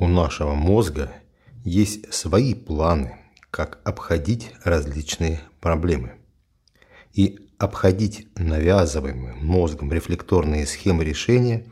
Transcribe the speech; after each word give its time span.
У 0.00 0.06
нашего 0.06 0.54
мозга 0.54 1.10
есть 1.64 2.14
свои 2.14 2.54
планы, 2.54 3.18
как 3.50 3.80
обходить 3.84 4.52
различные 4.62 5.40
проблемы. 5.60 6.12
И 7.12 7.50
обходить 7.58 8.28
навязываемые 8.38 9.34
мозгом 9.34 9.92
рефлекторные 9.92 10.66
схемы 10.66 11.04
решения 11.04 11.66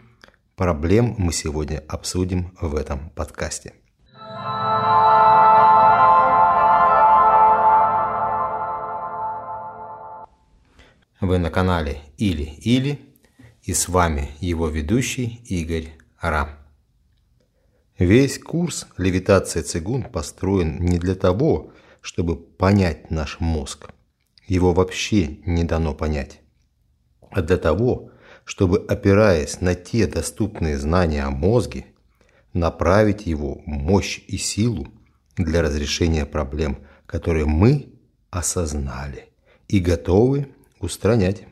проблем 0.57 1.15
мы 1.19 1.33
сегодня 1.33 1.85
обсудим 1.87 2.53
в 2.61 2.75
этом 2.75 3.11
подкасте. 3.11 3.75
Вы 11.21 11.39
на 11.39 11.51
канале 11.51 12.01
Или-Или 12.19 12.99
и 13.63 13.73
с 13.73 13.89
вами 13.89 14.31
его 14.41 14.67
ведущий 14.67 15.41
Игорь 15.45 15.93
Рам. 16.21 16.56
Весь 17.99 18.39
курс 18.39 18.87
левитация 18.99 19.63
цигун 19.63 20.03
построен 20.03 20.79
не 20.81 20.99
для 20.99 21.15
того, 21.15 21.73
чтобы 22.03 22.37
понять 22.37 23.11
наш 23.11 23.41
мозг. 23.41 23.89
Его 24.47 24.75
вообще 24.75 25.39
не 25.47 25.65
дано 25.65 25.95
понять. 25.95 26.41
А 27.31 27.41
для 27.41 27.57
того, 27.57 28.11
чтобы, 28.45 28.85
опираясь 28.87 29.63
на 29.63 29.75
те 29.75 30.07
доступные 30.07 30.79
знания 30.79 31.25
о 31.25 31.31
мозге, 31.31 31.87
направить 32.53 33.27
его 33.27 33.63
мощь 33.65 34.21
и 34.29 34.37
силу 34.37 34.89
для 35.37 35.63
разрешения 35.63 36.27
проблем, 36.27 36.79
которые 37.07 37.47
мы 37.47 37.95
осознали 38.31 39.31
и 39.69 39.81
готовы 39.81 40.49
устранять. 40.81 41.45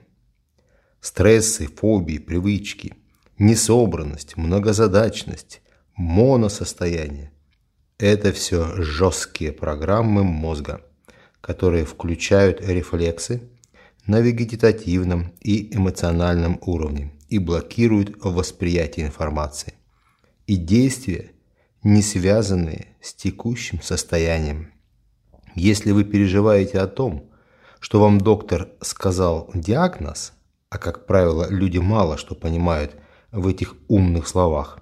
Стрессы, 1.01 1.67
фобии, 1.67 2.19
привычки, 2.19 2.95
несобранность, 3.39 4.37
многозадачность, 4.37 5.63
моносостояние– 5.97 7.31
это 7.99 8.33
все 8.33 8.83
жесткие 8.83 9.53
программы 9.53 10.25
мозга, 10.25 10.81
которые 11.41 11.85
включают 11.85 12.61
рефлексы 12.61 13.49
на 14.07 14.21
вегетативном 14.21 15.33
и 15.41 15.75
эмоциональном 15.75 16.59
уровне 16.63 17.13
и 17.29 17.39
блокируют 17.39 18.17
восприятие 18.23 19.07
информации 19.07 19.75
и 20.47 20.57
действия, 20.57 21.33
не 21.83 22.03
связанные 22.03 22.97
с 23.01 23.15
текущим 23.15 23.81
состоянием. 23.81 24.73
Если 25.55 25.93
вы 25.93 26.05
переживаете 26.05 26.81
о 26.81 26.87
том, 26.87 27.31
что 27.79 28.01
вам 28.01 28.21
доктор 28.21 28.71
сказал 28.81 29.51
диагноз, 29.55 30.33
а 30.71 30.79
как 30.79 31.07
правило 31.07 31.47
люди 31.49 31.79
мало 31.79 32.17
что 32.17 32.35
понимают 32.35 32.97
в 33.31 33.47
этих 33.47 33.77
умных 33.89 34.27
словах, 34.27 34.81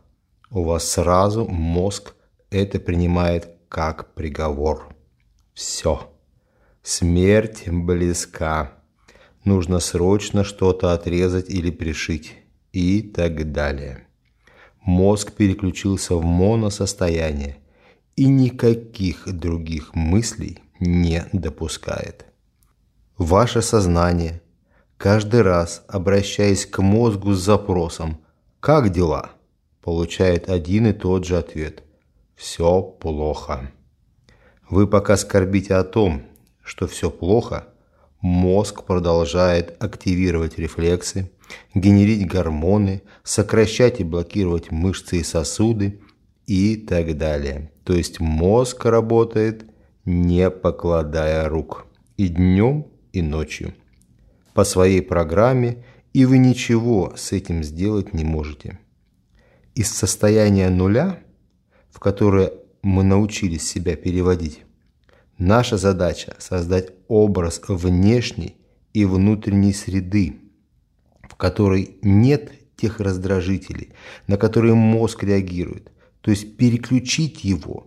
у 0.53 0.64
вас 0.64 0.89
сразу 0.89 1.47
мозг 1.47 2.14
это 2.50 2.78
принимает 2.78 3.48
как 3.69 4.12
приговор. 4.14 4.95
Все. 5.55 6.12
Смерть 6.83 7.69
близка. 7.69 8.73
Нужно 9.45 9.80
срочно 9.80 10.45
что-то 10.45 10.92
отрезать 10.92 11.48
или 11.48 11.70
пришить. 11.70 12.36
И 12.73 13.03
так 13.03 13.53
далее. 13.53 14.06
Мозг 14.83 15.33
переключился 15.33 16.17
в 16.17 16.25
моносостояние 16.25 17.58
и 18.17 18.27
никаких 18.27 19.30
других 19.30 19.95
мыслей 19.95 20.58
не 20.80 21.25
допускает. 21.33 22.27
Ваше 23.17 23.62
сознание, 23.62 24.42
каждый 24.97 25.42
раз 25.42 25.84
обращаясь 25.86 26.67
к 26.67 26.83
мозгу 26.83 27.33
с 27.34 27.42
запросом 27.42 28.20
«Как 28.61 28.91
дела?», 28.91 29.33
получает 29.83 30.49
один 30.49 30.87
и 30.87 30.93
тот 30.93 31.27
же 31.27 31.37
ответ 31.37 31.83
«Все 32.35 32.83
плохо». 32.83 33.71
Вы 34.71 34.87
пока 34.87 35.17
скорбите 35.17 35.75
о 35.75 35.85
том, 35.85 36.23
что 36.63 36.87
все 36.87 37.11
плохо, 37.11 37.69
мозг 38.21 38.85
продолжает 38.85 39.77
активировать 39.83 40.59
рефлексы, 40.59 41.31
генерить 41.75 42.27
гормоны, 42.27 43.03
сокращать 43.23 44.01
и 44.01 44.05
блокировать 44.05 44.71
мышцы 44.71 45.19
и 45.19 45.23
сосуды 45.23 46.01
и 46.47 46.77
так 46.77 47.19
далее. 47.19 47.71
То 47.85 47.92
есть 47.92 48.21
мозг 48.21 48.87
работает 48.87 49.67
не 50.05 50.51
покладая 50.51 51.48
рук 51.48 51.87
и 52.17 52.29
днем, 52.29 52.87
и 53.13 53.21
ночью 53.21 53.75
по 54.55 54.65
своей 54.65 55.03
программе, 55.03 55.85
и 56.15 56.25
вы 56.25 56.39
ничего 56.39 57.13
с 57.17 57.33
этим 57.33 57.63
сделать 57.63 58.15
не 58.15 58.25
можете 58.25 58.79
из 59.75 59.91
состояния 59.91 60.69
нуля, 60.69 61.21
в 61.91 61.99
которое 61.99 62.53
мы 62.83 63.03
научились 63.05 63.69
себя 63.69 63.97
переводить, 63.97 64.63
наша 65.39 65.77
задача– 65.77 66.37
создать 66.39 66.91
образ 67.09 67.61
внешней 67.69 68.57
и 68.93 69.05
внутренней 69.05 69.73
среды, 69.73 70.41
в 71.23 71.37
которой 71.37 71.97
нет 72.03 72.53
тех 72.77 73.01
раздражителей, 73.01 73.93
на 74.27 74.37
которые 74.37 74.75
мозг 74.75 75.23
реагирует, 75.23 75.91
то 76.21 76.31
есть 76.31 76.57
переключить 76.57 77.45
его, 77.45 77.87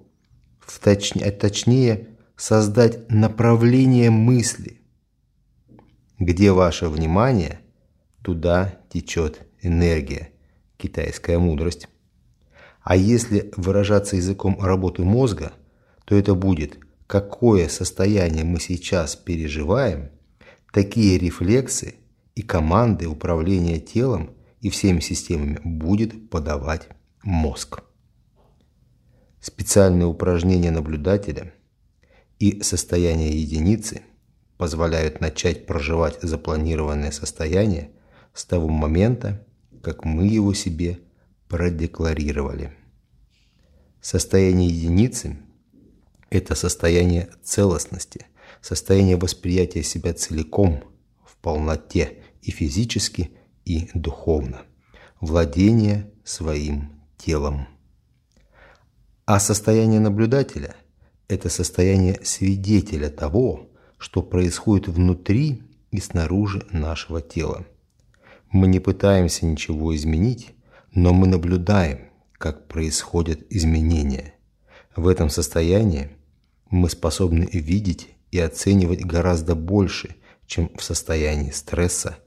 в 0.59 0.79
точнее, 0.79 1.31
точнее 1.31 2.07
создать 2.35 3.09
направление 3.11 4.09
мысли. 4.09 4.81
Где 6.17 6.51
ваше 6.51 6.87
внимание, 6.87 7.59
туда 8.23 8.79
течет 8.89 9.41
энергия– 9.61 10.29
китайская 10.77 11.37
мудрость. 11.37 11.87
А 12.81 12.95
если 12.95 13.51
выражаться 13.57 14.15
языком 14.15 14.57
работы 14.61 15.03
мозга, 15.03 15.53
то 16.05 16.15
это 16.15 16.35
будет, 16.35 16.77
какое 17.07 17.67
состояние 17.67 18.43
мы 18.43 18.59
сейчас 18.59 19.15
переживаем, 19.15 20.11
такие 20.71 21.17
рефлексы 21.17 21.95
и 22.35 22.41
команды 22.41 23.07
управления 23.07 23.79
телом 23.79 24.31
и 24.61 24.69
всеми 24.69 24.99
системами 24.99 25.59
будет 25.63 26.29
подавать 26.29 26.87
мозг. 27.23 27.83
Специальные 29.39 30.07
упражнения 30.07 30.71
наблюдателя 30.71 31.53
и 32.39 32.61
состояние 32.61 33.29
единицы 33.29 34.01
позволяют 34.57 35.21
начать 35.21 35.65
проживать 35.65 36.19
запланированное 36.21 37.11
состояние 37.11 37.91
с 38.33 38.45
того 38.45 38.67
момента, 38.69 39.44
как 39.85 40.03
мы 40.03 40.25
его 40.25 40.55
себе 40.55 40.99
продекларировали. 41.47 42.75
Состояние 44.01 44.67
единицы– 44.67 45.37
это 46.31 46.55
состояние 46.55 47.29
целостности, 47.43 48.25
состояние 48.61 49.15
восприятия 49.15 49.83
себя 49.83 50.15
целиком, 50.15 50.83
в 51.23 51.37
полноте 51.37 52.23
и 52.41 52.49
физически, 52.49 53.29
и 53.63 53.91
духовно, 53.93 54.63
владение 55.21 56.11
своим 56.23 57.03
телом. 57.19 57.67
А 59.27 59.39
состояние 59.39 59.99
наблюдателя– 59.99 60.75
это 61.27 61.49
состояние 61.49 62.19
свидетеля 62.23 63.11
того, 63.11 63.69
что 63.99 64.23
происходит 64.23 64.87
внутри 64.87 65.61
и 65.91 65.99
снаружи 65.99 66.65
нашего 66.71 67.21
тела. 67.21 67.67
Мы 68.51 68.67
не 68.67 68.79
пытаемся 68.79 69.45
ничего 69.45 69.95
изменить, 69.95 70.55
но 70.93 71.13
мы 71.13 71.27
наблюдаем, 71.27 72.09
как 72.33 72.67
происходят 72.67 73.41
изменения. 73.49 74.33
В 74.95 75.07
этом 75.07 75.29
состоянии 75.29 76.09
мы 76.69 76.89
способны 76.89 77.47
видеть 77.51 78.09
и 78.31 78.39
оценивать 78.39 79.05
гораздо 79.05 79.55
больше, 79.55 80.15
чем 80.47 80.69
в 80.77 80.83
состоянии 80.83 81.51
стресса 81.51 82.17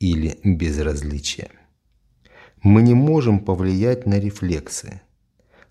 или 0.00 0.38
безразличия. 0.42 1.50
Мы 2.62 2.82
не 2.82 2.94
можем 2.94 3.40
повлиять 3.40 4.06
на 4.06 4.18
рефлексы, 4.18 5.02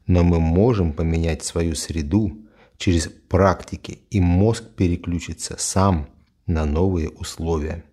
но 0.07 0.23
мы 0.23 0.39
можем 0.39 0.93
поменять 0.93 1.43
свою 1.43 1.75
среду 1.75 2.37
через 2.77 3.07
практики, 3.07 3.99
и 4.09 4.19
мозг 4.19 4.63
переключится 4.75 5.55
сам 5.57 6.07
на 6.45 6.65
новые 6.65 7.09
условия. 7.09 7.83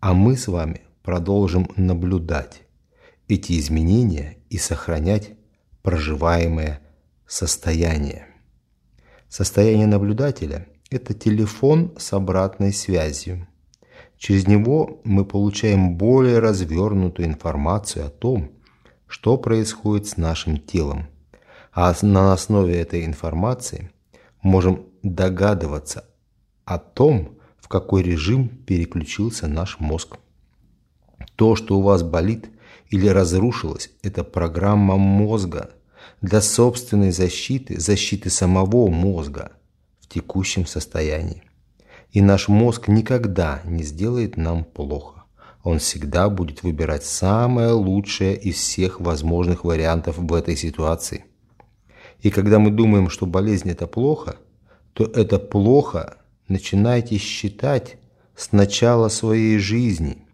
А 0.00 0.14
мы 0.14 0.36
с 0.36 0.48
вами 0.48 0.82
продолжим 1.06 1.70
наблюдать 1.76 2.62
эти 3.28 3.60
изменения 3.60 4.38
и 4.50 4.58
сохранять 4.58 5.34
проживаемое 5.82 6.80
состояние. 7.28 8.26
Состояние 9.28 9.86
наблюдателя– 9.86 10.66
это 10.90 11.14
телефон 11.14 11.94
с 11.96 12.12
обратной 12.12 12.72
связью. 12.72 13.46
Через 14.18 14.48
него 14.48 15.00
мы 15.04 15.24
получаем 15.24 15.96
более 15.96 16.40
развернутую 16.40 17.28
информацию 17.28 18.04
о 18.06 18.10
том, 18.10 18.50
что 19.06 19.38
происходит 19.38 20.08
с 20.08 20.16
нашим 20.16 20.58
телом. 20.58 21.06
А 21.72 21.94
на 22.02 22.32
основе 22.32 22.80
этой 22.80 23.04
информации 23.04 23.92
можем 24.42 24.86
догадываться 25.04 26.04
о 26.64 26.78
том, 26.78 27.38
в 27.58 27.68
какой 27.68 28.02
режим 28.02 28.48
переключился 28.48 29.46
наш 29.46 29.78
мозг. 29.78 30.16
То, 31.36 31.56
что 31.56 31.78
у 31.78 31.82
вас 31.82 32.02
болит 32.02 32.50
или 32.90 33.08
разрушилось, 33.08 33.90
это 34.02 34.24
программа 34.24 34.96
мозга, 34.96 35.70
для 36.20 36.40
собственной 36.40 37.10
защиты, 37.10 37.78
защиты 37.78 38.30
самого 38.30 38.88
мозга 38.88 39.52
в 40.00 40.08
текущем 40.08 40.66
состоянии. 40.66 41.42
И 42.12 42.20
наш 42.22 42.48
мозг 42.48 42.88
никогда 42.88 43.60
не 43.64 43.82
сделает 43.82 44.36
нам 44.36 44.64
плохо. 44.64 45.24
Он 45.62 45.78
всегда 45.78 46.30
будет 46.30 46.62
выбирать 46.62 47.04
самое 47.04 47.72
лучшее 47.72 48.36
из 48.36 48.56
всех 48.56 49.00
возможных 49.00 49.64
вариантов 49.64 50.16
в 50.18 50.32
этой 50.32 50.56
ситуации. 50.56 51.24
И 52.20 52.30
когда 52.30 52.58
мы 52.58 52.70
думаем, 52.70 53.10
что 53.10 53.26
болезнь– 53.26 53.70
это 53.70 53.86
плохо, 53.86 54.36
то 54.92 55.04
это 55.04 55.38
плохо 55.38 56.18
начинайте 56.48 57.18
считать 57.18 57.98
с 58.36 58.52
начала 58.52 59.08
своей 59.08 59.58
жизни. 59.58 60.25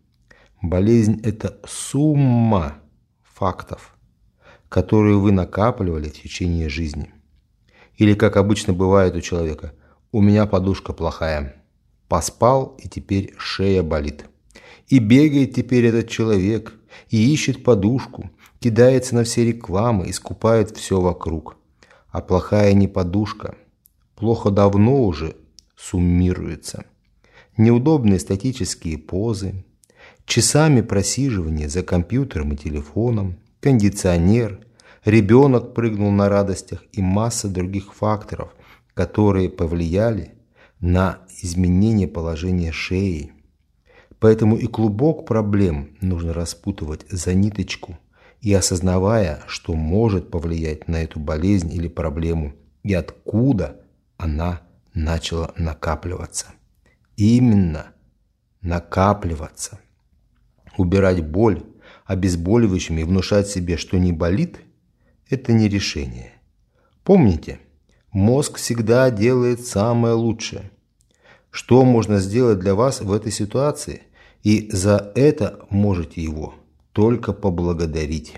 Болезнь– 0.62 1.20
это 1.25 1.59
сумма 1.67 2.79
фактов, 3.25 3.97
которые 4.69 5.17
вы 5.17 5.32
накапливали 5.32 6.09
в 6.09 6.23
течение 6.23 6.69
жизни. 6.69 7.12
Или, 7.97 8.14
как 8.14 8.37
обычно 8.37 8.73
бывает 8.73 9.17
у 9.17 9.20
человека, 9.20 9.75
«у 10.12 10.20
меня 10.20 10.47
подушка 10.47 10.93
плохая». 10.93 11.56
Поспал, 12.06 12.76
и 12.79 12.88
теперь 12.88 13.35
шея 13.38 13.82
болит. 13.82 14.26
И 14.87 15.00
бегает 15.00 15.53
теперь 15.53 15.87
этот 15.87 16.09
человек, 16.09 16.75
и 17.11 17.32
ищет 17.32 17.64
подушку, 17.64 18.31
кидается 18.61 19.17
на 19.17 19.25
все 19.25 19.44
рекламы 19.44 20.06
и 20.06 20.12
скупает 20.12 20.76
все 20.76 21.00
вокруг. 21.00 21.56
А 22.09 22.20
плохая 22.20 22.73
не 22.75 22.87
подушка. 22.87 23.56
Плохо 24.14 24.50
давно 24.50 25.03
уже 25.03 25.35
суммируется. 25.76 26.85
Неудобные 27.56 28.20
статические 28.20 28.99
позы, 28.99 29.64
часами 30.27 30.81
просиживания 30.81 31.69
за 31.69 31.83
компьютером 31.83 32.53
и 32.53 32.57
телефоном, 32.57 33.39
кондиционер, 33.61 34.67
ребенок 35.05 35.75
прыгнул 35.75 36.11
на 36.11 36.29
радостях 36.29 36.85
и 36.93 37.03
масса 37.03 37.49
других 37.49 37.95
факторов, 37.95 38.55
которые 38.95 39.51
повлияли 39.51 40.33
на 40.81 41.21
изменение 41.43 42.09
положения 42.09 42.73
шеи. 42.73 43.33
Поэтому 44.19 44.57
и 44.57 44.67
клубок 44.67 45.27
проблем 45.27 45.97
нужно 46.01 46.33
распутывать 46.33 47.07
за 47.11 47.35
ниточку 47.35 47.99
и 48.41 48.53
осознавая, 48.53 49.43
что 49.47 49.75
может 49.75 50.31
повлиять 50.31 50.89
на 50.89 51.03
эту 51.03 51.19
болезнь 51.21 51.73
или 51.73 51.89
проблему 51.89 52.55
и 52.83 52.95
откуда 52.95 53.81
она 54.17 54.63
начала 54.95 55.53
накапливаться. 55.57 56.49
Именно 57.17 57.87
накапливаться. 58.61 59.81
Убирать 60.77 61.27
боль 61.27 61.63
обезболивающими 62.05 63.03
и 63.03 63.05
внушать 63.05 63.49
себе, 63.49 63.77
что 63.77 63.99
не 63.99 64.13
болит– 64.13 64.61
это 65.31 65.53
не 65.53 65.69
решение. 65.69 66.33
Помните– 67.05 67.59
Мозг 68.13 68.59
всегда 68.59 69.11
делает 69.11 69.67
самое 69.67 70.13
лучшее. 70.13 70.71
Что 71.51 71.83
можно 71.83 72.19
сделать 72.19 72.59
для 72.59 72.75
вас 72.75 73.01
в 73.01 73.11
этой 73.11 73.33
ситуации? 73.33 74.03
И 74.43 74.69
за 74.71 75.13
это 75.15 75.65
можете 75.71 76.23
его 76.23 76.55
только 76.93 77.33
поблагодарить. 77.33 78.35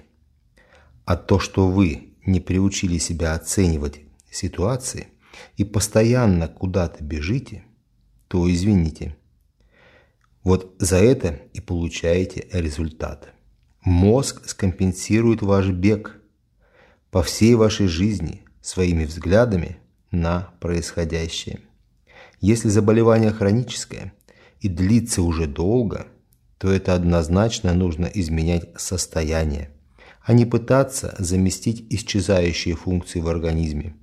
А 1.04 1.16
то, 1.16 1.40
что 1.40 1.68
вы 1.68 2.14
не 2.24 2.38
приучили 2.38 2.98
себя 2.98 3.34
оценивать 3.34 4.00
ситуации 4.30 5.08
и 5.56 5.64
постоянно 5.64 6.46
куда-то 6.46 7.02
бежите, 7.02 7.64
то 8.28 8.48
извините. 8.48 9.16
Вот 10.44 10.76
за 10.78 10.98
это 10.98 11.40
и 11.52 11.60
получаете 11.60 12.46
результат. 12.52 13.32
Мозг 13.82 14.46
скомпенсирует 14.48 15.42
ваш 15.42 15.68
бег 15.68 16.20
по 17.10 17.22
всей 17.22 17.54
вашей 17.54 17.88
жизни– 17.88 18.42
своими 18.64 19.04
взглядами 19.04 19.76
на 20.10 20.54
происходящее. 20.58 21.60
Если 22.40 22.70
заболевание 22.70 23.30
хроническое 23.30 24.14
и 24.60 24.68
длится 24.68 25.20
уже 25.20 25.46
долго, 25.46 26.06
то 26.56 26.72
это 26.72 26.94
однозначно 26.94 27.74
нужно 27.74 28.06
изменять 28.06 28.70
состояние, 28.80 29.70
а 30.22 30.32
не 30.32 30.46
пытаться 30.46 31.14
заместить 31.18 31.86
исчезающие 31.92 32.74
функции 32.74 33.20
в 33.20 33.28
организме. 33.28 33.96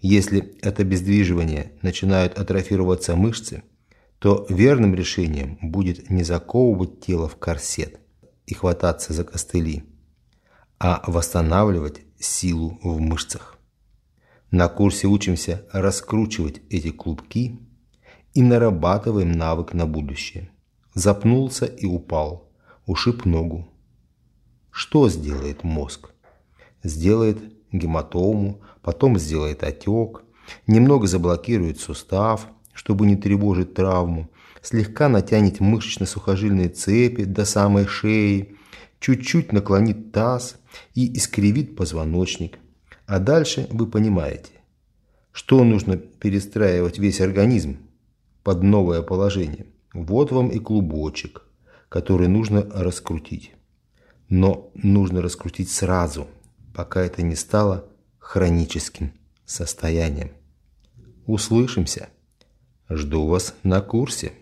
Если 0.00 0.58
от 0.60 0.80
обездвиживания 0.80 1.70
начинают 1.82 2.36
атрофироваться 2.36 3.14
мышцы, 3.14 3.62
то 4.20 4.46
верным 4.50 4.94
решением 4.94 5.58
будет 5.62 6.10
не 6.10 6.22
заковывать 6.22 7.00
тело 7.00 7.26
в 7.26 7.36
корсет 7.36 8.00
и 8.46 8.52
хвататься 8.52 9.14
за 9.14 9.24
костыли, 9.24 9.84
а 10.78 11.02
восстанавливать 11.06 12.02
силу 12.18 12.78
в 12.82 13.00
мышцах. 13.00 13.58
На 14.50 14.68
курсе 14.68 15.06
учимся 15.06 15.64
раскручивать 15.72 16.60
эти 16.68 16.90
клубки 16.90 17.58
и 18.34 18.42
нарабатываем 18.42 19.32
навык 19.32 19.72
на 19.72 19.86
будущее. 19.86 20.50
Запнулся 20.92 21.64
и 21.64 21.86
упал, 21.86 22.52
ушиб 22.84 23.24
ногу. 23.24 23.70
Что 24.70 25.08
сделает 25.08 25.64
мозг? 25.64 26.10
Сделает 26.82 27.38
гематому, 27.72 28.60
потом 28.82 29.18
сделает 29.18 29.62
отек, 29.62 30.24
немного 30.66 31.06
заблокирует 31.06 31.80
сустав, 31.80 32.48
чтобы 32.80 33.04
не 33.04 33.16
тревожить 33.16 33.74
травму, 33.74 34.30
слегка 34.62 35.10
натянет 35.10 35.60
мышечно-сухожильные 35.60 36.70
цепи 36.70 37.24
до 37.24 37.44
самой 37.44 37.86
шеи, 37.86 38.56
чуть-чуть 39.00 39.52
наклонит 39.52 40.12
таз 40.12 40.56
и 40.94 41.16
искривит 41.16 41.76
позвоночник– 41.76 42.58
а 43.10 43.18
дальше 43.18 43.66
вы 43.70 43.88
понимаете, 43.88 44.52
что 45.32 45.64
нужно 45.64 45.96
перестраивать 45.96 47.00
весь 47.00 47.20
организм 47.20 47.78
под 48.44 48.62
новое 48.62 49.02
положение. 49.02 49.66
Вот 49.92 50.30
вам 50.30 50.48
и 50.48 50.60
клубочек, 50.60 51.42
который 51.88 52.28
нужно 52.28 52.62
раскрутить. 52.72 53.50
Но 54.28 54.70
нужно 54.74 55.22
раскрутить 55.22 55.72
сразу, 55.72 56.28
пока 56.72 57.02
это 57.02 57.22
не 57.22 57.34
стало 57.34 57.88
хроническим 58.20 59.12
состоянием. 59.44 60.30
Услышимся. 61.26 62.10
Жду 62.90 63.26
вас 63.26 63.54
на 63.62 63.80
курсе. 63.80 64.32